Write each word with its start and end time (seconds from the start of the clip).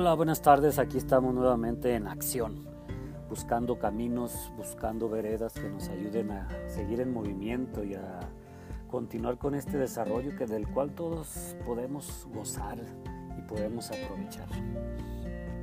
Hola, 0.00 0.14
buenas 0.14 0.40
tardes. 0.42 0.78
Aquí 0.78 0.96
estamos 0.96 1.34
nuevamente 1.34 1.96
en 1.96 2.06
acción, 2.06 2.68
buscando 3.28 3.80
caminos, 3.80 4.52
buscando 4.56 5.08
veredas 5.08 5.54
que 5.54 5.68
nos 5.68 5.88
ayuden 5.88 6.30
a 6.30 6.48
seguir 6.68 7.00
en 7.00 7.12
movimiento 7.12 7.82
y 7.82 7.96
a 7.96 8.20
continuar 8.88 9.38
con 9.38 9.56
este 9.56 9.76
desarrollo 9.76 10.36
que 10.36 10.46
del 10.46 10.68
cual 10.68 10.92
todos 10.92 11.56
podemos 11.66 12.28
gozar 12.32 12.78
y 13.36 13.42
podemos 13.48 13.90
aprovechar. 13.90 14.46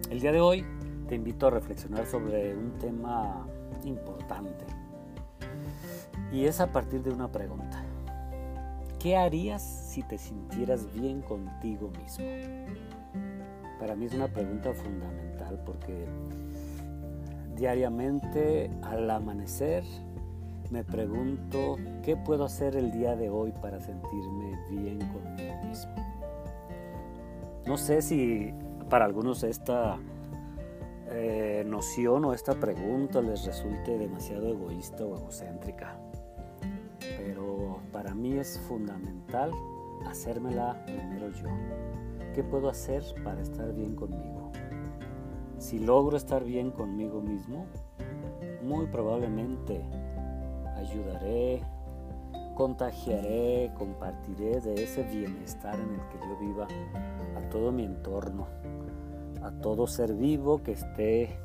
El 0.09 0.19
día 0.19 0.33
de 0.33 0.41
hoy 0.41 0.65
te 1.07 1.15
invito 1.15 1.47
a 1.47 1.51
reflexionar 1.51 2.05
sobre 2.05 2.57
un 2.57 2.73
tema 2.77 3.47
importante 3.85 4.65
y 6.33 6.43
es 6.43 6.59
a 6.59 6.73
partir 6.73 7.01
de 7.03 7.11
una 7.11 7.31
pregunta. 7.31 7.85
¿Qué 8.99 9.15
harías 9.15 9.63
si 9.63 10.03
te 10.03 10.17
sintieras 10.17 10.93
bien 10.93 11.21
contigo 11.21 11.89
mismo? 11.91 12.25
Para 13.79 13.95
mí 13.95 14.05
es 14.05 14.13
una 14.13 14.27
pregunta 14.27 14.73
fundamental 14.73 15.61
porque 15.65 16.07
diariamente 17.55 18.69
al 18.83 19.09
amanecer 19.09 19.83
me 20.71 20.83
pregunto 20.83 21.77
qué 22.03 22.15
puedo 22.17 22.45
hacer 22.45 22.75
el 22.75 22.91
día 22.91 23.15
de 23.15 23.29
hoy 23.29 23.51
para 23.61 23.79
sentirme 23.79 24.59
bien 24.69 24.99
conmigo 24.99 25.55
mismo. 25.63 25.93
No 27.65 27.77
sé 27.77 28.01
si 28.01 28.53
para 28.89 29.05
algunos 29.05 29.43
esta 29.43 29.97
eh, 31.09 31.63
noción 31.67 32.25
o 32.25 32.33
esta 32.33 32.53
pregunta 32.55 33.21
les 33.21 33.45
resulte 33.45 33.97
demasiado 33.97 34.49
egoísta 34.49 35.03
o 35.03 35.17
egocéntrica, 35.17 35.97
pero 37.17 37.79
para 37.91 38.13
mí 38.13 38.37
es 38.37 38.59
fundamental 38.67 39.51
hacérmela 40.07 40.83
primero 40.85 41.29
yo. 41.31 41.49
¿Qué 42.35 42.43
puedo 42.43 42.67
hacer 42.67 43.01
para 43.23 43.41
estar 43.41 43.73
bien 43.73 43.95
conmigo? 43.95 44.51
Si 45.57 45.79
logro 45.79 46.17
estar 46.17 46.43
bien 46.43 46.69
conmigo 46.69 47.21
mismo, 47.21 47.65
muy 48.61 48.87
probablemente 48.87 49.81
ayudaré, 50.75 51.63
contagiaré, 52.53 53.71
compartiré 53.77 54.59
de 54.59 54.83
ese 54.83 55.03
bienestar 55.03 55.75
en 55.75 55.93
el 55.93 56.01
que 56.09 56.27
yo 56.27 56.37
viva 56.41 56.67
a 57.37 57.49
todo 57.49 57.71
mi 57.71 57.85
entorno, 57.85 58.47
a 59.41 59.51
todo 59.61 59.87
ser 59.87 60.13
vivo 60.13 60.61
que 60.61 60.73
esté 60.73 61.37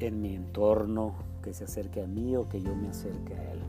en 0.00 0.22
mi 0.22 0.34
entorno, 0.34 1.12
que 1.42 1.52
se 1.52 1.64
acerque 1.64 2.00
a 2.00 2.06
mí 2.06 2.36
o 2.36 2.48
que 2.48 2.62
yo 2.62 2.74
me 2.74 2.88
acerque 2.88 3.34
a 3.34 3.52
él. 3.52 3.60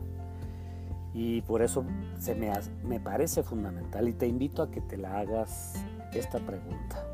Y 1.14 1.42
por 1.42 1.62
eso 1.62 1.84
se 2.18 2.34
me, 2.34 2.52
me 2.82 2.98
parece 2.98 3.42
fundamental 3.42 4.08
y 4.08 4.12
te 4.12 4.26
invito 4.26 4.62
a 4.62 4.70
que 4.70 4.80
te 4.80 4.96
la 4.96 5.20
hagas 5.20 5.74
esta 6.12 6.40
pregunta. 6.40 7.06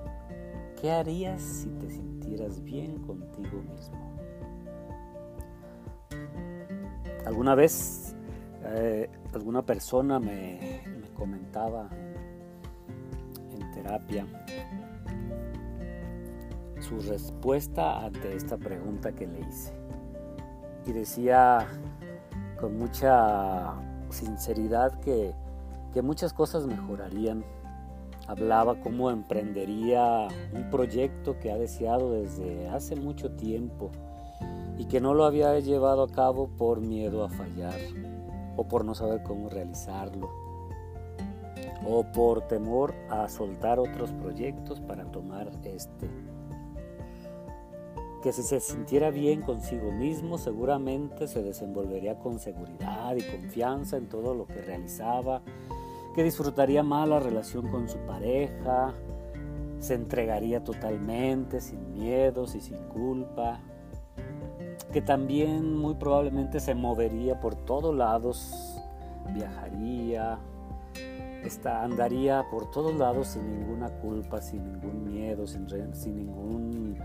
¿Qué 0.81 0.91
harías 0.91 1.43
si 1.43 1.69
te 1.69 1.91
sintieras 1.91 2.63
bien 2.65 2.99
contigo 3.03 3.63
mismo? 3.63 4.11
Alguna 7.27 7.55
vez 7.55 8.17
eh, 8.65 9.11
alguna 9.35 9.63
persona 9.63 10.19
me, 10.19 10.81
comentaba 11.15 11.91
en 13.53 13.71
terapia 13.73 14.27
su 16.81 16.99
respuesta 17.01 18.07
ante 18.07 18.35
esta 18.35 18.57
pregunta 18.57 19.13
que 19.13 19.27
le 19.27 19.41
hice. 19.41 19.75
Y 20.87 20.93
decía 20.93 21.67
con 22.59 22.79
mucha 22.79 23.75
sinceridad 24.13 24.99
que, 25.01 25.33
que 25.93 26.03
muchas 26.03 26.33
cosas 26.33 26.67
mejorarían 26.67 27.45
hablaba 28.27 28.81
cómo 28.81 29.11
emprendería 29.11 30.29
un 30.53 30.71
proyecto 30.71 31.39
que 31.41 31.51
ha 31.51 31.59
deseado 31.59 32.13
desde 32.13 32.69
hace 32.69 32.97
mucho 32.97 33.33
tiempo 33.33 33.91
y 34.79 34.87
que 34.87 35.01
no 35.01 35.15
lo 35.15 35.25
había 35.25 35.59
llevado 35.59 36.05
a 36.05 36.09
cabo 36.09 36.49
por 36.57 36.81
miedo 36.81 37.25
a 37.25 37.29
fallar 37.29 37.79
o 38.57 38.69
por 38.69 38.85
no 38.85 38.95
saber 38.95 39.23
cómo 39.23 39.49
realizarlo 39.49 40.31
o 41.87 42.05
por 42.05 42.43
temor 42.43 42.95
a 43.09 43.29
soltar 43.29 43.79
otros 43.79 44.13
proyectos 44.13 44.81
para 44.81 45.05
tomar 45.05 45.51
este. 45.65 46.09
Que 48.23 48.33
si 48.33 48.43
se 48.43 48.61
sintiera 48.61 49.11
bien 49.11 49.41
consigo 49.41 49.91
mismo, 49.93 50.37
seguramente 50.37 51.27
se 51.27 51.43
desenvolvería 51.43 52.19
con 52.19 52.39
seguridad 52.39 53.17
y 53.17 53.23
confianza 53.23 53.97
en 53.97 54.09
todo 54.09 54.35
lo 54.35 54.47
que 54.47 54.61
realizaba 54.61 55.43
que 56.15 56.25
disfrutaría 56.25 56.83
más 56.83 57.09
la 57.09 57.21
relación 57.21 57.69
con 57.69 57.89
su 57.89 57.99
pareja, 57.99 58.93
se 59.79 59.95
entregaría 59.95 60.63
totalmente, 60.63 61.61
sin 61.61 61.93
miedos 61.93 62.55
y 62.55 62.61
sin 62.61 62.79
culpa, 62.89 63.61
que 64.93 65.01
también 65.01 65.77
muy 65.77 65.95
probablemente 65.95 66.61
se 66.61 66.75
movería 66.75 67.41
por 67.41 67.55
todos 67.55 67.95
lados, 67.95 68.77
viajaría, 69.33 70.39
andaría 71.65 72.45
por 72.51 72.71
todos 72.71 72.95
lados 72.97 73.29
sin 73.29 73.49
ninguna 73.49 73.89
culpa, 74.01 74.43
sin 74.43 74.65
ningún 74.65 75.05
miedo, 75.05 75.47
sin, 75.47 75.69
sin 75.95 76.17
ningún 76.17 76.99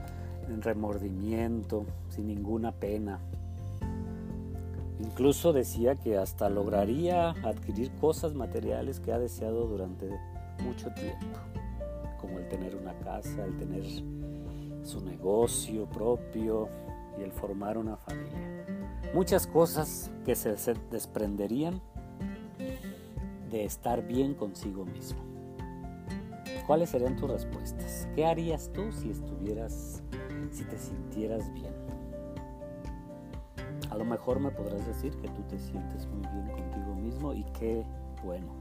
remordimiento, 0.66 1.86
sin 2.10 2.28
ninguna 2.28 2.72
pena. 2.74 3.20
Incluso 5.00 5.54
decía 5.54 5.96
que 5.96 6.18
hasta 6.18 6.50
lograría 6.50 7.30
adquirir 7.30 7.92
cosas 7.96 8.34
materiales 8.34 9.00
que 9.00 9.14
ha 9.14 9.20
deseado 9.20 9.68
durante 9.68 10.10
mucho 10.64 10.92
tiempo, 10.94 11.40
como 12.20 12.40
el 12.40 12.48
tener 12.48 12.76
una 12.76 12.94
casa, 13.00 13.46
el 13.46 13.58
tener 13.58 13.84
su 14.84 15.02
negocio 15.04 15.86
propio 15.90 16.70
y 17.20 17.24
el 17.24 17.32
formar 17.32 17.78
una 17.78 17.98
familia. 17.98 18.66
Muchas 19.14 19.48
cosas 19.48 20.12
que 20.26 20.36
se 20.36 20.56
desprenderían 20.92 21.82
de 23.52 23.66
estar 23.66 24.06
bien 24.06 24.34
consigo 24.34 24.86
mismo. 24.86 25.20
¿Cuáles 26.68 26.90
serían 26.90 27.16
tus 27.16 27.30
respuestas? 27.30 28.08
¿Qué 28.16 28.26
harías 28.26 28.72
tú 28.74 28.92
si 28.92 29.12
estuvieras, 29.12 30.02
si 30.52 30.64
te 30.66 30.78
sintieras 30.78 31.52
bien? 31.54 31.74
A 33.90 33.96
lo 33.98 34.06
mejor 34.06 34.40
me 34.40 34.52
podrás 34.52 34.86
decir 34.86 35.16
que 35.18 35.28
tú 35.30 35.42
te 35.44 35.58
sientes 35.58 36.08
muy 36.08 36.26
bien 36.28 36.48
contigo 36.48 36.96
mismo 36.96 37.34
y 37.34 37.44
qué 37.58 37.84
bueno, 38.24 38.54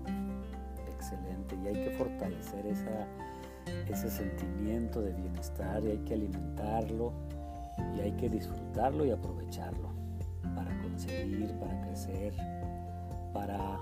excelente. 0.95 1.57
Y 1.63 1.67
hay 1.69 1.85
que 1.85 1.91
fortalecer 1.97 2.67
ese 2.67 4.11
sentimiento 4.11 5.01
de 5.01 5.13
bienestar 5.13 5.83
y 5.85 5.91
hay 5.91 5.99
que 5.99 6.15
alimentarlo 6.15 7.13
y 7.97 8.01
hay 8.01 8.13
que 8.13 8.29
disfrutarlo 8.29 9.05
y 9.05 9.11
aprovecharlo 9.11 9.91
para 10.55 10.71
conseguir, 10.83 11.53
para 11.59 11.81
crecer, 11.83 12.35
para 13.33 13.79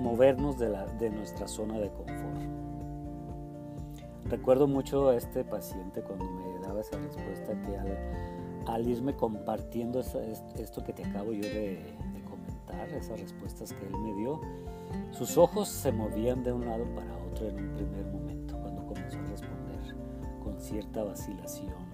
movernos 0.00 0.58
de, 0.58 0.68
la, 0.68 0.86
de 0.86 1.10
nuestra 1.10 1.46
zona 1.46 1.78
de 1.78 1.90
confort. 1.90 2.69
Recuerdo 4.30 4.66
mucho 4.66 5.10
a 5.10 5.16
este 5.16 5.44
paciente 5.44 6.02
cuando 6.02 6.24
me 6.24 6.58
daba 6.60 6.80
esa 6.80 6.96
respuesta 6.96 7.60
que 7.62 7.76
al 7.76 7.98
al 8.66 8.86
irme 8.86 9.14
compartiendo 9.14 10.00
esto 10.00 10.84
que 10.84 10.92
te 10.92 11.04
acabo 11.04 11.32
yo 11.32 11.42
de, 11.42 11.96
comentar, 12.28 12.88
esas 12.90 13.20
respuestas 13.20 13.72
que 13.72 13.86
él 13.86 13.96
me 13.98 14.14
dio, 14.14 14.40
sus 15.10 15.36
ojos 15.36 15.68
se 15.68 15.92
movían 15.92 16.42
de 16.42 16.52
un 16.52 16.66
lado 16.66 16.84
para 16.94 17.16
otro 17.30 17.48
en 17.48 17.56
un 17.56 17.74
primer 17.74 18.06
momento, 18.06 18.58
cuando 18.60 18.86
comenzó 18.86 19.18
a 19.18 19.22
responder 19.22 19.96
con 20.42 20.60
cierta 20.60 21.02
vacilación. 21.02 21.90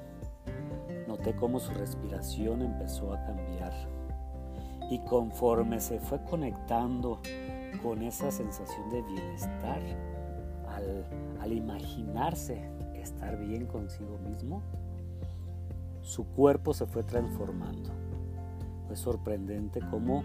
Noté 1.08 1.34
cómo 1.34 1.60
su 1.60 1.72
respiración 1.72 2.62
empezó 2.62 3.12
a 3.12 3.24
cambiar 3.24 3.72
y 4.90 4.98
conforme 5.00 5.80
se 5.80 5.98
fue 5.98 6.22
conectando 6.24 7.20
con 7.82 8.02
esa 8.02 8.30
sensación 8.30 8.90
de 8.90 9.02
bienestar, 9.02 9.80
al, 11.40 11.52
imaginarse 11.52 12.68
estar 12.94 13.38
bien 13.38 13.66
consigo 13.66 14.18
mismo, 14.18 14.62
su 16.02 16.24
cuerpo 16.24 16.74
se 16.74 16.86
fue 16.86 17.02
transformando. 17.02 17.90
Fue 18.86 18.96
sorprendente 18.96 19.80
cómo 19.90 20.22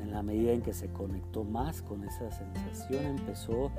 en 0.00 0.10
la 0.12 0.22
medida 0.22 0.52
en 0.52 0.62
que 0.62 0.72
se 0.72 0.88
conectó 0.88 1.44
más 1.44 1.82
con 1.82 2.04
esa 2.04 2.30
sensación 2.30 3.04
empezó 3.04 3.70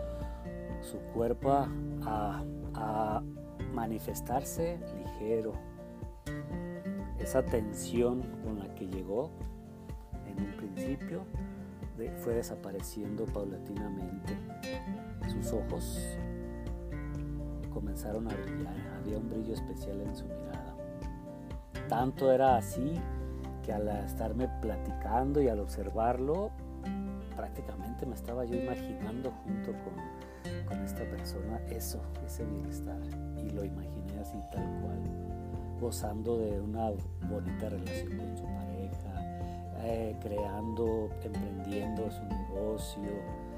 su 0.82 0.98
cuerpo 1.14 1.52
a, 1.52 2.44
manifestarse 3.74 4.80
ligero. 4.98 5.54
Esa 7.20 7.44
tensión 7.44 8.22
con 8.44 8.60
la 8.60 8.74
que 8.74 8.88
llegó 8.88 9.30
en 10.26 10.44
un 10.44 10.52
principio 10.54 11.24
fue 12.24 12.34
desapareciendo 12.34 13.26
paulatinamente. 13.26 14.38
Ojos 15.54 16.00
comenzaron 17.74 18.28
a 18.28 18.36
brillar, 18.36 18.76
había 18.98 19.18
un 19.18 19.30
brillo 19.30 19.54
especial 19.54 20.02
en 20.02 20.16
su 20.16 20.26
mirada. 20.26 20.76
Tanto 21.88 22.32
era 22.32 22.58
así 22.58 23.00
que 23.64 23.74
al 23.74 23.88
estarme 23.88 24.48
platicando 24.62 25.42
y 25.42 25.48
al 25.48 25.60
observarlo, 25.60 26.52
prácticamente 27.36 28.06
me 28.06 28.16
estaba 28.16 28.46
yo 28.46 28.56
imaginando 28.56 29.32
junto 29.44 29.72
con, 29.72 30.66
con 30.68 30.84
esta 30.84 31.04
persona 31.06 31.60
eso, 31.70 32.02
ese 32.26 32.46
bienestar. 32.46 33.00
Y 33.38 33.50
lo 33.50 33.64
imaginé 33.64 34.20
así 34.20 34.38
tal 34.52 34.66
cual, 34.82 35.02
gozando 35.80 36.38
de 36.38 36.60
una 36.60 36.92
bonita 37.30 37.70
relación 37.70 38.18
con 38.18 38.38
su 38.38 38.44
pareja, 38.44 39.14
eh, 39.84 40.16
creando, 40.22 41.10
emprendiendo 41.24 42.12
su 42.12 42.24
negocio. 42.26 43.49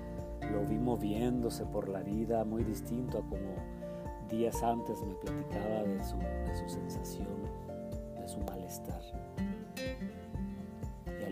Lo 0.51 0.65
vi 0.65 0.77
moviéndose 0.77 1.65
por 1.65 1.89
la 1.89 2.01
vida 2.01 2.43
muy 2.43 2.63
distinto 2.63 3.19
a 3.19 3.21
como 3.21 3.55
días 4.29 4.61
antes 4.63 5.01
me 5.03 5.13
platicaba 5.15 5.83
de 5.83 6.03
su, 6.03 6.17
de 6.17 6.55
su 6.55 6.69
sensación, 6.69 7.27
de 8.19 8.27
su 8.27 8.39
malestar 8.39 9.01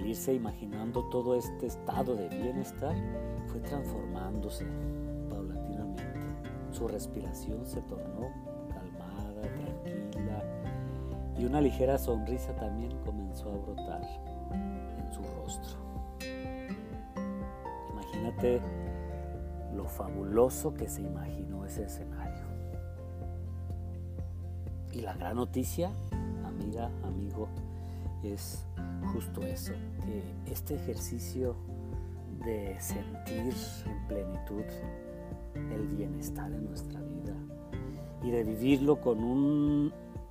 irse 0.10 0.33
imaginando 0.33 1.04
todo 1.06 1.36
este 1.36 1.68
estado 1.68 2.16
de 2.16 2.27
bienestar, 2.30 2.95
fue 3.48 3.60
transformándose 3.62 4.66
paulatinamente. 5.30 6.04
Su 6.72 6.88
respiración 6.88 7.65
se 7.65 7.81
tornó 7.83 8.30
calmada, 8.69 9.42
tranquila 9.83 10.44
y 11.38 11.45
una 11.45 11.62
ligera 11.62 11.98
sonrisa 11.98 12.56
también 12.56 12.92
comenzó 13.06 13.50
a 13.50 13.57
brotar 13.57 14.01
en 14.51 15.13
su 15.13 15.22
rostro. 15.42 15.77
Imagínate 17.92 18.62
lo 19.75 19.86
fabuloso 19.86 20.74
que 20.74 20.88
se 20.88 21.01
imaginó 21.01 21.66
ese 21.66 21.83
escenario. 21.83 22.44
Y 24.92 25.01
la 25.01 25.13
gran 25.13 25.36
noticia, 25.36 25.92
amiga, 26.45 26.89
amigo, 27.04 27.48
es 28.24 28.66
justo 29.13 29.42
eso, 29.44 29.74
que 30.06 30.51
este 30.51 30.75
ejercicio 30.75 31.56
de 32.45 32.75
sentir 32.80 33.54
en 33.86 34.07
plenitud 34.07 34.63
el 35.56 35.88
bienestar 35.88 36.51
en 36.51 36.65
nuestra 36.65 37.00
vida 37.01 37.33
y 38.24 38.31
de 38.31 38.44
vivirlo 38.44 39.00
con 39.01 39.24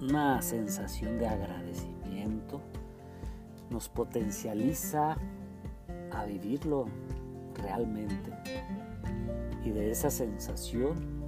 una 0.01 0.43
sensación 0.43 1.19
de 1.19 1.27
agradecimiento 1.27 2.61
nos 3.71 3.89
potencializa 3.89 5.17
a 6.13 6.25
vivirlo 6.25 6.87
realmente. 7.59 8.31
Y 9.65 9.71
de 9.71 9.91
esa 9.91 10.11
sensación 10.11 11.19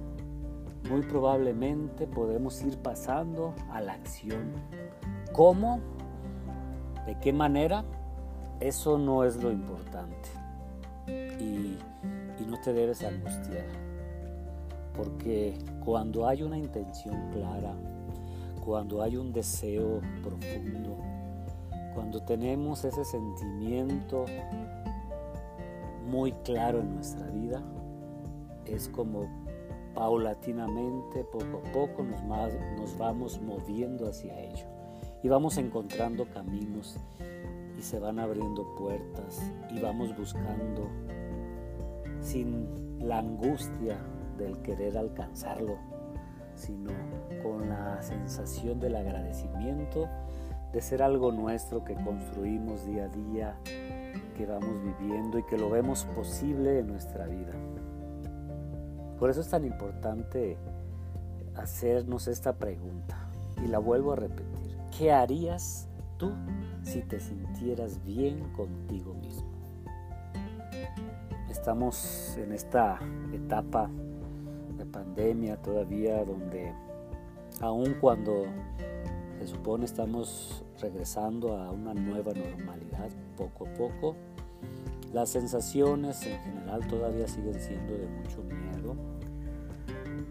muy 0.89 1.01
probablemente 1.03 2.07
podemos 2.07 2.61
ir 2.63 2.77
pasando 2.77 3.53
a 3.71 3.81
la 3.81 3.93
acción. 3.93 4.51
¿Cómo? 5.31 5.79
¿De 7.05 7.17
qué 7.19 7.31
manera? 7.31 7.85
Eso 8.59 8.97
no 8.97 9.23
es 9.23 9.41
lo 9.41 9.51
importante. 9.51 10.29
Y, 11.07 11.77
no 12.47 12.59
te 12.59 12.73
debes 12.73 13.01
angustiar. 13.03 13.65
Porque 14.93 15.57
cuando 15.85 16.27
hay 16.27 16.43
una 16.43 16.57
intención 16.57 17.31
clara, 17.31 17.73
cuando 18.65 19.01
hay 19.01 19.15
un 19.15 19.31
deseo 19.31 20.01
profundo, 20.21 20.97
cuando 21.93 22.21
tenemos 22.23 22.83
ese 22.83 23.05
sentimiento 23.05 24.25
muy 26.11 26.33
claro 26.43 26.81
en 26.81 26.93
nuestra 26.95 27.25
vida, 27.27 27.63
es 28.65 28.89
como 28.89 29.29
paulatinamente, 29.95 31.23
poco 31.23 31.61
a 31.65 31.71
poco, 31.71 32.03
nos, 32.03 32.97
vamos 32.97 33.41
moviendo 33.41 34.09
hacia 34.09 34.37
ello. 34.37 34.65
Y 35.23 35.29
vamos 35.29 35.57
encontrando 35.57 36.25
caminos 36.25 36.97
y 37.77 37.81
se 37.81 37.99
van 37.99 38.19
abriendo 38.19 38.75
puertas 38.75 39.41
y 39.69 39.79
vamos 39.79 40.15
buscando 40.17 40.89
sin 42.19 42.99
la 42.99 43.19
angustia 43.19 43.97
del 44.37 44.61
querer 44.61 44.97
alcanzarlo, 44.97 45.77
sino 46.55 46.91
con 47.41 47.69
la 47.69 48.01
sensación 48.01 48.79
del 48.79 48.95
agradecimiento 48.95 50.09
de 50.73 50.81
ser 50.81 51.03
algo 51.03 51.31
nuestro 51.31 51.83
que 51.83 51.95
construimos 51.95 52.85
día 52.85 53.05
a 53.05 53.07
día, 53.09 53.55
que 54.37 54.45
vamos 54.45 54.81
viviendo 54.83 55.39
y 55.39 55.43
que 55.43 55.57
lo 55.57 55.69
vemos 55.69 56.05
posible 56.15 56.79
en 56.79 56.87
nuestra 56.87 57.25
vida. 57.25 57.53
Por 59.19 59.29
eso 59.29 59.41
es 59.41 59.49
tan 59.49 59.65
importante 59.65 60.57
hacernos 61.55 62.27
esta 62.27 62.53
pregunta 62.53 63.17
y 63.63 63.67
la 63.67 63.79
vuelvo 63.79 64.13
a 64.13 64.15
repetir. 64.15 64.77
¿Qué 64.97 65.11
harías 65.11 65.87
tú 66.17 66.31
si 66.83 67.01
te 67.01 67.19
sintieras 67.19 68.03
bien 68.03 68.39
contigo 68.53 69.13
mismo? 69.13 69.49
Estamos 71.49 72.35
en 72.37 72.53
esta 72.53 72.99
etapa 73.31 73.89
de 74.77 74.85
pandemia 74.85 75.61
todavía 75.61 76.23
donde 76.25 76.73
aun 77.59 77.93
cuando 78.01 78.45
se 79.39 79.47
supone 79.47 79.85
estamos 79.85 80.63
regresando 80.81 81.57
a 81.57 81.71
una 81.71 81.93
nueva 81.93 82.33
normalidad 82.33 83.09
poco 83.37 83.67
a 83.67 83.73
poco, 83.75 84.15
las 85.13 85.29
sensaciones 85.29 86.25
en 86.25 86.39
general 86.39 86.87
todavía 86.87 87.27
siguen 87.27 87.59
siendo 87.59 87.93
de 87.93 88.07
mucho 88.07 88.43
miedo, 88.43 88.95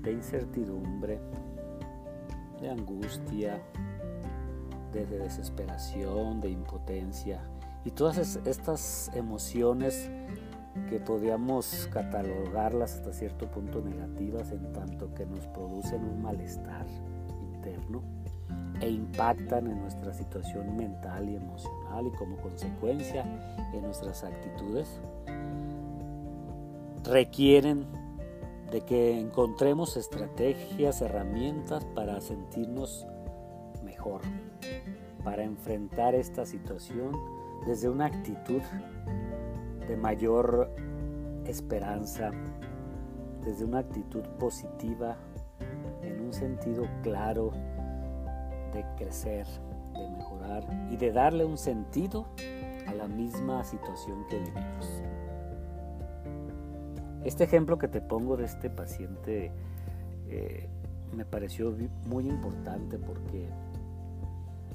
de 0.03 0.13
incertidumbre, 0.13 1.21
de 2.61 2.71
angustia, 2.71 3.63
de 4.93 5.07
desesperación, 5.07 6.41
de 6.41 6.51
impotencia. 6.51 7.43
Y 7.85 7.91
todas 7.91 8.37
estas 8.45 9.11
emociones 9.15 10.11
que 10.89 11.01
podríamos 11.01 11.89
catalogarlas 11.93 12.95
hasta 12.97 13.13
cierto 13.13 13.51
punto 13.51 13.81
negativas 13.81 14.53
en 14.53 14.73
tanto 14.73 15.13
que 15.15 15.27
nos 15.27 15.47
producen 15.49 16.05
un 16.05 16.23
malestar 16.23 16.87
interno 17.55 18.20
e 18.81 18.89
impactan 18.91 19.67
en 19.67 19.81
nuestra 19.81 20.13
situación 20.13 20.77
mental 20.77 21.29
y 21.29 21.37
emocional 21.37 22.07
y 22.07 22.11
como 22.13 22.37
consecuencia 22.37 23.25
en 23.73 23.83
nuestras 23.83 24.25
actitudes, 24.25 25.01
requieren 27.05 27.87
de 28.71 28.83
que 28.83 29.19
encontremos 29.19 29.97
estrategias, 29.97 31.03
herramientas 31.03 31.85
para 31.95 32.21
sentirnos 32.21 33.07
mejor, 33.85 34.21
para 35.25 35.43
enfrentar 35.43 36.15
esta 36.15 36.47
situación 36.47 37.13
desde 37.67 37.89
una 37.89 38.07
actitud 38.07 38.63
de 39.89 39.97
mayor 39.97 40.71
esperanza, 41.47 42.31
desde 43.45 43.65
una 43.65 43.81
actitud 43.81 44.23
positiva, 44.39 45.17
en 46.03 46.21
un 46.21 46.33
sentido 46.33 46.85
claro 47.03 47.51
de 48.73 48.85
crecer, 48.97 49.47
de 49.95 50.09
mejorar 50.09 50.65
y 50.91 50.97
de 50.97 51.13
darle 51.13 51.45
un 51.45 51.59
sentido 51.59 52.27
a 52.87 52.95
la 52.95 53.07
misma 53.07 53.65
situación 53.65 54.27
que 54.29 54.39
vivimos. 54.39 55.03
Este 57.25 57.45
ejemplo 57.45 57.79
que 57.79 57.89
te 57.89 58.01
pongo 58.01 58.37
de 58.37 58.47
este 58.47 58.71
paciente 58.71 59.53
eh, 60.29 60.69
me 61.15 61.25
pareció 61.25 61.77
muy 62.07 62.27
importante 62.29 62.99
porque 62.99 63.49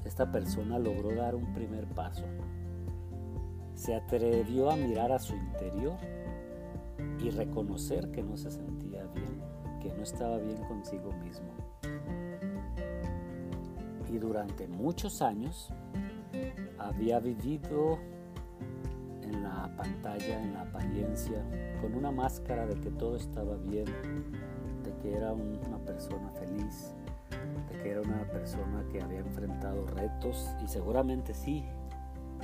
esta 0.04 0.30
persona 0.30 0.78
logró 0.78 1.14
dar 1.14 1.34
un 1.34 1.52
primer 1.52 1.86
paso. 1.86 2.24
Se 3.74 3.94
atrevió 3.94 4.70
a 4.70 4.76
mirar 4.76 5.12
a 5.12 5.18
su 5.18 5.34
interior 5.34 5.96
y 7.18 7.30
reconocer 7.30 8.10
que 8.10 8.22
no 8.22 8.36
se 8.36 8.50
sentía 8.50 9.04
bien, 9.14 9.40
que 9.80 9.92
no 9.92 10.02
estaba 10.02 10.38
bien 10.38 10.58
consigo 10.68 11.12
mismo. 11.12 11.48
Durante 14.18 14.66
muchos 14.66 15.22
años 15.22 15.70
había 16.78 17.20
vivido 17.20 17.98
en 19.22 19.42
la 19.42 19.70
pantalla, 19.76 20.42
en 20.42 20.54
la 20.54 20.62
apariencia, 20.62 21.44
con 21.80 21.94
una 21.94 22.10
máscara 22.10 22.66
de 22.66 22.80
que 22.80 22.90
todo 22.90 23.16
estaba 23.16 23.56
bien, 23.56 23.86
de 24.84 24.94
que 25.02 25.16
era 25.16 25.32
una 25.32 25.78
persona 25.84 26.30
feliz, 26.30 26.94
de 27.70 27.82
que 27.82 27.90
era 27.90 28.00
una 28.00 28.24
persona 28.30 28.84
que 28.90 29.02
había 29.02 29.20
enfrentado 29.20 29.86
retos 29.86 30.48
y 30.64 30.68
seguramente 30.68 31.34
sí. 31.34 31.64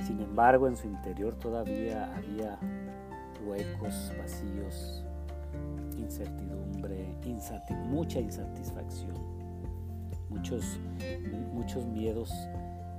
Sin 0.05 0.19
embargo, 0.21 0.67
en 0.67 0.75
su 0.75 0.87
interior 0.87 1.35
todavía 1.35 2.15
había 2.15 2.57
huecos, 3.45 4.11
vacíos, 4.17 5.03
incertidumbre, 5.97 6.43
mucha 7.93 8.19
insatisfacción, 8.19 9.32
muchos, 10.33 10.79
muchos 11.53 11.85
miedos 11.85 12.31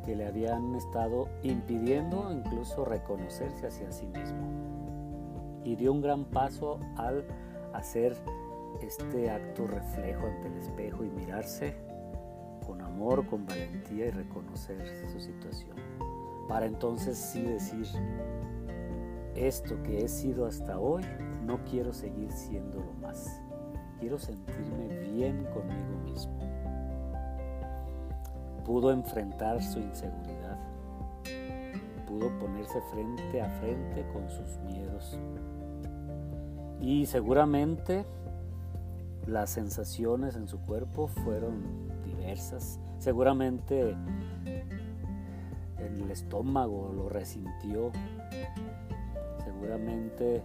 que 0.04 0.14
le 0.14 0.26
habían 0.26 0.74
estado 0.74 1.28
impidiendo 1.42 2.30
incluso 2.32 2.84
reconocerse 2.84 3.66
hacia 3.66 3.90
sí 3.90 4.06
mismo. 4.06 5.62
Y 5.64 5.76
dio 5.76 5.92
un 5.92 6.02
gran 6.02 6.24
paso 6.26 6.78
al 6.96 7.24
hacer 7.72 8.16
este 8.82 9.30
acto 9.30 9.66
reflejo 9.66 10.26
ante 10.26 10.48
el 10.48 10.58
espejo 10.58 11.04
y 11.04 11.10
mirarse 11.10 11.74
con 12.66 12.80
amor, 12.80 13.26
con 13.26 13.46
valentía 13.46 14.06
y 14.06 14.10
reconocer 14.10 14.78
su 15.10 15.20
situación. 15.20 15.76
Para 16.48 16.66
entonces 16.66 17.16
sí 17.16 17.42
decir, 17.42 17.86
esto 19.34 19.82
que 19.82 20.04
he 20.04 20.08
sido 20.08 20.46
hasta 20.46 20.78
hoy, 20.78 21.02
no 21.44 21.64
quiero 21.64 21.92
seguir 21.92 22.30
siéndolo 22.30 22.92
más. 23.00 23.40
Quiero 23.98 24.18
sentirme 24.18 24.88
bien 25.12 25.44
conmigo 25.46 25.98
mismo. 26.04 26.33
Pudo 28.64 28.90
enfrentar 28.90 29.62
su 29.62 29.78
inseguridad. 29.78 30.58
Pudo 32.06 32.30
ponerse 32.38 32.80
frente 32.92 33.40
a 33.42 33.48
frente 33.60 34.06
con 34.12 34.28
sus 34.30 34.58
miedos. 34.66 35.18
Y 36.80 37.06
seguramente 37.06 38.04
las 39.26 39.50
sensaciones 39.50 40.36
en 40.36 40.48
su 40.48 40.60
cuerpo 40.60 41.06
fueron 41.06 41.88
diversas. 42.04 42.78
Seguramente 42.98 43.96
el 45.78 46.10
estómago 46.10 46.92
lo 46.94 47.08
resintió. 47.08 47.90
Seguramente 49.44 50.42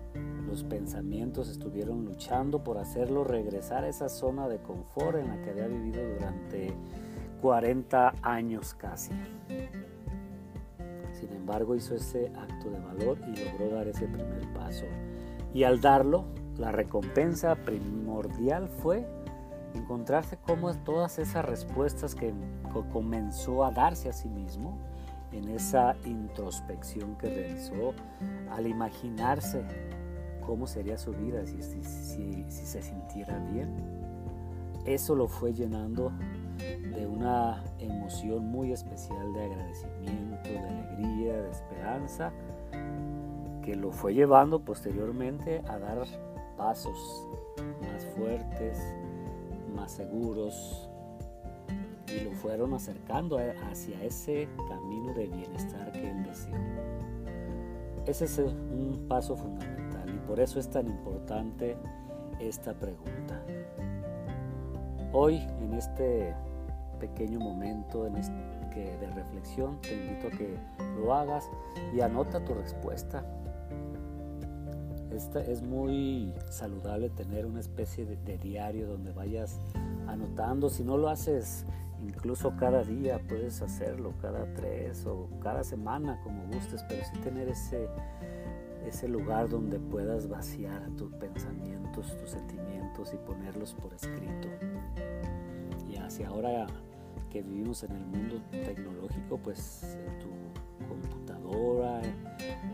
los 0.47 0.63
pensamientos 0.63 1.49
estuvieron 1.49 2.05
luchando 2.05 2.63
por 2.63 2.77
hacerlo 2.77 3.23
regresar 3.23 3.83
a 3.83 3.89
esa 3.89 4.09
zona 4.09 4.47
de 4.47 4.59
confort 4.59 5.17
en 5.17 5.27
la 5.27 5.41
que 5.41 5.51
había 5.51 5.67
vivido 5.67 6.01
40 7.41 8.13
años 8.21 8.73
casi. 8.73 9.11
Sin 11.13 11.31
embargo, 11.33 11.75
hizo 11.75 11.95
ese 11.95 12.31
acto 12.35 12.69
de 12.69 12.79
valor 12.79 13.17
y 13.27 13.43
logró 13.43 13.75
dar 13.75 13.87
ese 13.87 14.07
primer 14.07 14.47
paso. 14.53 14.85
Y 15.53 15.63
al 15.63 15.81
darlo, 15.81 16.25
la 16.57 16.71
recompensa 16.71 17.55
primordial 17.55 18.67
fue 18.67 19.07
encontrarse 19.73 20.37
como 20.37 20.73
todas 20.83 21.19
esas 21.19 21.45
respuestas 21.45 22.15
que 22.15 22.33
comenzó 22.91 23.63
a 23.63 23.71
darse 23.71 24.09
a 24.09 24.13
sí 24.13 24.29
mismo 24.29 24.77
en 25.31 25.49
esa 25.49 25.95
introspección 26.05 27.15
que 27.17 27.29
realizó 27.29 27.93
al 28.51 28.67
imaginarse 28.67 29.63
cómo 30.45 30.65
sería 30.65 30.97
su 30.97 31.11
vida 31.11 31.45
si, 31.45 31.61
si, 31.61 32.45
se 32.49 32.81
sintiera 32.81 33.37
bien. 33.51 33.75
Eso 34.85 35.15
lo 35.15 35.27
fue 35.27 35.53
llenando 35.53 36.11
de 36.99 37.07
una 37.07 37.63
emoción 37.79 38.45
muy 38.47 38.73
especial 38.73 39.31
de 39.31 39.45
agradecimiento, 39.45 40.49
de 40.49 40.59
alegría, 40.59 41.41
de 41.41 41.49
esperanza, 41.49 42.33
que 43.63 43.73
lo 43.77 43.93
fue 43.93 44.13
llevando 44.13 44.59
posteriormente 44.59 45.61
a 45.69 45.79
dar 45.79 46.03
pasos 46.57 47.25
más 47.81 48.05
fuertes, 48.17 48.97
más 49.73 49.93
seguros, 49.93 50.89
y 52.07 52.19
lo 52.25 52.31
fueron 52.31 52.73
acercando 52.73 53.39
hacia 53.71 54.03
ese 54.03 54.49
camino 54.67 55.13
de 55.13 55.27
bienestar 55.27 55.93
que 55.93 56.09
él 56.09 56.23
deseó. 56.23 56.57
Ese 58.07 58.25
es 58.25 58.39
un 58.39 59.05
paso 59.07 59.37
fundamental 59.37 60.13
y 60.13 60.27
por 60.27 60.41
eso 60.41 60.59
es 60.59 60.69
tan 60.69 60.89
importante 60.89 61.77
esta 62.41 62.73
pregunta. 62.73 63.41
Hoy, 65.13 65.37
en 65.61 65.73
este 65.75 66.35
pequeño 66.99 67.39
momento 67.39 68.03
de 68.03 69.07
reflexión, 69.11 69.79
te 69.81 69.93
invito 69.93 70.27
a 70.27 70.31
que 70.31 70.55
lo 70.97 71.13
hagas 71.13 71.49
y 71.93 72.01
anota 72.01 72.43
tu 72.43 72.53
respuesta. 72.53 73.23
es 75.11 75.61
muy 75.61 76.33
saludable 76.49 77.09
tener 77.09 77.45
una 77.45 77.59
especie 77.59 78.05
de 78.05 78.37
diario 78.37 78.87
donde 78.87 79.11
vayas 79.11 79.59
anotando. 80.07 80.69
Si 80.69 80.83
no 80.83 80.97
lo 80.97 81.09
haces 81.09 81.65
incluso 82.01 82.55
cada 82.55 82.83
día 82.83 83.19
puedes 83.27 83.61
hacerlo, 83.61 84.13
cada 84.21 84.45
tres 84.53 85.05
o 85.05 85.27
cada 85.41 85.63
semana 85.63 86.19
como 86.23 86.45
gustes, 86.47 86.83
pero 86.87 87.03
sí 87.05 87.19
tener 87.21 87.49
ese, 87.49 87.87
ese 88.85 89.07
lugar 89.07 89.49
donde 89.49 89.79
puedas 89.79 90.29
vaciar 90.29 90.89
tus 90.91 91.11
pensamientos, 91.15 92.15
tus 92.17 92.31
sentimientos 92.31 93.13
y 93.13 93.17
ponerlos 93.17 93.73
por 93.73 93.93
escrito. 93.93 94.47
Y 95.89 95.97
hacia 95.97 96.29
ahora 96.29 96.67
que 97.29 97.41
vivimos 97.41 97.83
en 97.83 97.91
el 97.91 98.05
mundo 98.05 98.41
tecnológico, 98.51 99.37
pues 99.37 99.83
en 99.83 100.19
tu 100.19 100.27
computadora, 100.87 102.01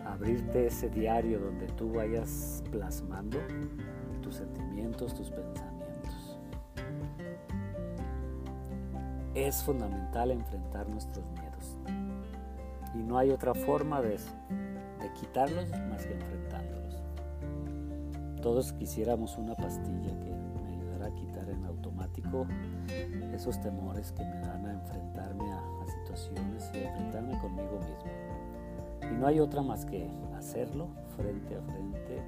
abrirte 0.06 0.68
ese 0.68 0.90
diario 0.90 1.40
donde 1.40 1.68
tú 1.68 1.92
vayas 1.94 2.64
plasmando 2.72 3.38
tus 4.22 4.36
sentimientos, 4.36 5.14
tus 5.14 5.30
pensamientos 5.30 5.75
es 9.36 9.62
fundamental 9.62 10.32
enfrentar 10.32 10.88
nuestros 10.88 11.25
miedos. 11.32 11.78
Y 12.96 13.04
no 13.04 13.18
hay 13.18 13.32
otra 13.32 13.54
forma 13.54 14.02
de, 14.02 14.12
de 14.12 15.14
quitarlos 15.20 15.70
más 15.90 16.06
que 16.06 16.14
enfrentándolos. 16.14 17.04
Todos 18.42 18.72
quisiéramos 18.74 19.38
una 19.38 19.54
pastilla 19.54 20.18
que 20.20 20.32
a 21.05 21.12
quitar 21.13 21.50
en 21.50 21.65
automático 21.65 22.47
esos 23.33 23.59
temores 23.62 24.12
que 24.12 24.24
me 24.24 24.39
dan 24.41 24.65
a 24.65 24.74
enfrentarme 24.74 25.51
a, 25.51 25.62
situaciones 25.85 26.71
y 26.74 26.77
a 26.77 26.89
enfrentarme 26.89 27.39
conmigo 27.39 27.79
mismo. 27.79 29.12
Y 29.12 29.19
no 29.19 29.27
hay 29.27 29.39
otra 29.39 29.62
más 29.62 29.85
que 29.85 30.09
hacerlo 30.35 30.88
frente 31.15 31.55
a 31.55 31.62
frente 31.62 32.21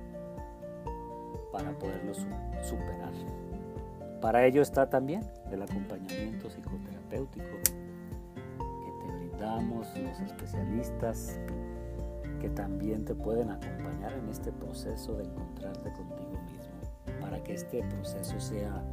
para 1.51 1.71
poderlo 1.71 2.13
superar. 2.13 3.13
Para 4.21 4.45
ello 4.45 4.61
está 4.61 4.89
también 4.89 5.21
el 5.51 5.61
acompañamiento 5.61 6.49
psicoterapéutico 6.49 7.45
que 7.63 9.05
te 9.05 9.11
brindamos 9.11 9.87
los 9.97 10.19
especialistas 10.19 11.39
que 12.39 12.49
también 12.49 13.05
te 13.05 13.15
pueden 13.15 13.49
acompañar 13.49 14.13
en 14.13 14.29
este 14.29 14.51
proceso 14.51 15.13
de 15.17 15.23
encontrarte 15.25 15.91
este 17.57 17.81
proceso 17.83 18.39
sea 18.39 18.83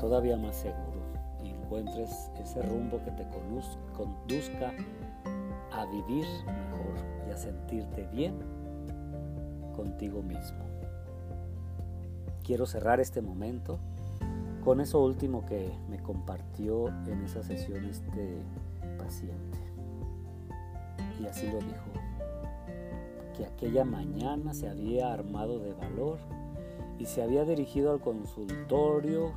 todavía 0.00 0.36
más 0.36 0.56
seguro 0.56 1.00
y 1.42 1.50
encuentres 1.50 2.30
ese 2.40 2.60
rumbo 2.62 3.00
que 3.04 3.12
te 3.12 3.24
conduzca 3.96 4.72
a 5.72 5.86
vivir 5.86 6.26
mejor 6.44 7.28
y 7.28 7.30
a 7.30 7.36
sentirte 7.36 8.08
bien 8.12 8.34
contigo 9.76 10.20
mismo. 10.20 10.64
Quiero 12.44 12.66
cerrar 12.66 12.98
este 13.00 13.22
momento 13.22 13.78
con 14.64 14.80
eso 14.80 15.00
último 15.00 15.46
que 15.46 15.70
me 15.88 15.98
compartió 16.00 16.88
en 17.06 17.22
esa 17.24 17.44
sesión 17.44 17.84
este 17.84 18.42
paciente. 18.98 19.58
Y 21.20 21.26
así 21.26 21.46
lo 21.46 21.58
dijo, 21.58 21.92
que 23.36 23.46
aquella 23.46 23.84
mañana 23.84 24.54
se 24.54 24.68
había 24.68 25.12
armado 25.12 25.60
de 25.60 25.72
valor 25.72 26.18
y 26.98 27.06
se 27.06 27.22
había 27.22 27.44
dirigido 27.44 27.92
al 27.92 28.00
consultorio 28.00 29.32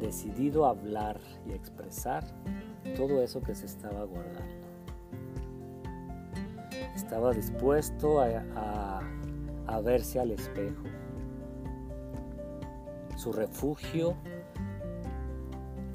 decidido 0.00 0.66
a 0.66 0.70
hablar 0.70 1.20
y 1.46 1.52
expresar 1.52 2.24
todo 2.96 3.22
eso 3.22 3.40
que 3.42 3.54
se 3.54 3.66
estaba 3.66 4.04
guardando. 4.04 4.68
Estaba 6.94 7.32
dispuesto 7.32 8.20
a, 8.20 9.02
a 9.66 9.80
verse 9.80 10.20
al 10.20 10.30
espejo. 10.30 10.84
Su 13.16 13.32
refugio 13.32 14.16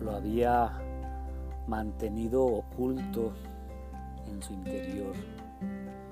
lo 0.02 0.12
había 0.12 0.72
mantenido 1.68 2.44
oculto 2.44 3.34
en 4.30 4.42
su 4.42 4.54
interior 4.54 5.13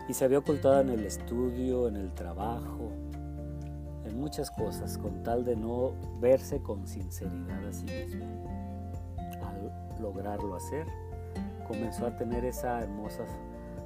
y 0.08 0.13
se 0.13 0.25
había 0.25 0.40
ocultado 0.40 0.82
en 0.82 0.90
el 0.90 1.06
estudio, 1.06 1.88
en 1.88 1.98
el 1.98 2.13
trabajo, 2.13 2.92
en 4.05 4.20
muchas 4.20 4.50
cosas, 4.51 4.98
con 4.98 5.24
tal 5.24 5.46
de 5.46 5.55
no 5.55 5.93
verse 6.20 6.62
con 6.62 6.88
sinceridad 6.88 7.65
a 7.65 7.72
sí 7.72 7.86
mismo. 7.86 8.25
Al 9.43 10.01
lograrlo 10.01 10.55
hacer, 10.55 10.88
comenzó 11.67 12.08
a 12.08 12.15
tener 12.15 12.46
esa 12.46 12.81
hermosa 12.81 13.25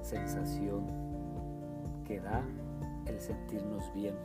sensación 0.02 0.86
que 2.06 2.20
da 2.20 2.44
el 3.08 3.20
sentirnos 3.20 3.92
bien, 3.94 4.16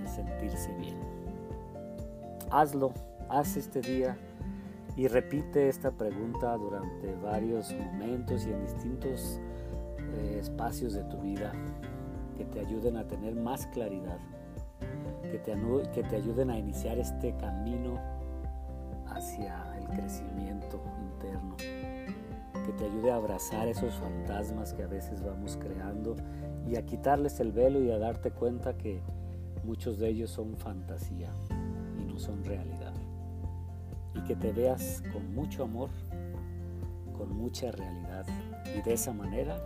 el 0.00 0.08
sentirse 0.08 0.72
bien. 0.74 0.96
Hazlo, 2.50 2.92
haz 3.28 3.56
este 3.56 3.80
día 3.80 4.16
y 4.96 5.06
repite 5.06 5.68
esta 5.68 5.90
pregunta 5.90 6.56
durante 6.56 7.14
varios 7.22 7.72
momentos 7.72 8.46
y 8.46 8.50
en 8.50 8.60
distintos 8.62 9.40
eh, 10.14 10.38
espacios 10.40 10.94
de 10.94 11.04
tu 11.04 11.18
vida 11.18 11.52
que 12.36 12.44
te 12.44 12.60
ayuden 12.60 12.96
a 12.96 13.06
tener 13.06 13.34
más 13.34 13.66
claridad, 13.66 14.18
que 15.30 15.38
te, 15.38 15.56
que 15.92 16.02
te 16.02 16.16
ayuden 16.16 16.50
a 16.50 16.58
iniciar 16.58 16.98
este 16.98 17.34
camino 17.36 17.98
hacia 19.06 19.76
el 19.78 19.86
crecimiento 19.88 20.80
interno, 21.12 21.56
que 21.56 22.72
te 22.72 22.84
ayude 22.84 23.10
a 23.10 23.16
abrazar 23.16 23.68
esos 23.68 23.94
fantasmas 23.94 24.74
que 24.74 24.82
a 24.82 24.86
veces 24.86 25.22
vamos 25.22 25.56
creando 25.56 26.16
y 26.66 26.76
a 26.76 26.84
quitarles 26.84 27.40
el 27.40 27.52
velo 27.52 27.82
y 27.82 27.90
a 27.90 27.98
darte 27.98 28.30
cuenta 28.30 28.76
que 28.76 29.00
muchos 29.64 29.98
de 29.98 30.08
ellos 30.08 30.30
son 30.30 30.56
fantasía 30.56 31.30
y 31.98 32.04
no 32.04 32.18
son 32.18 32.44
realidad 32.44 32.94
y 34.14 34.20
que 34.22 34.36
te 34.36 34.52
veas 34.52 35.02
con 35.12 35.34
mucho 35.34 35.64
amor, 35.64 35.90
con 37.16 37.36
mucha 37.36 37.70
realidad 37.70 38.26
y 38.76 38.82
de 38.82 38.94
esa 38.94 39.12
manera 39.12 39.58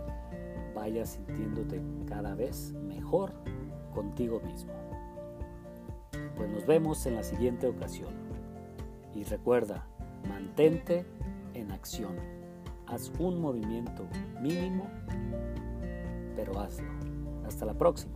vayas 0.75 1.09
sintiéndote 1.09 1.81
cada 2.07 2.35
vez 2.35 2.73
mejor 2.73 3.33
contigo 3.93 4.39
mismo. 4.39 4.73
Pues 6.35 6.49
nos 6.49 6.65
vemos 6.65 7.05
en 7.05 7.15
la 7.15 7.23
siguiente 7.23 7.67
ocasión. 7.67 8.13
Y 9.15 9.23
recuerda, 9.23 9.85
mantente 10.27 11.05
en 11.53 11.71
acción. 11.71 12.15
Haz 12.87 13.11
un 13.19 13.39
movimiento 13.39 14.07
mínimo, 14.41 14.87
pero 16.35 16.59
hazlo. 16.59 16.87
Hasta 17.45 17.65
la 17.65 17.73
próxima. 17.73 18.13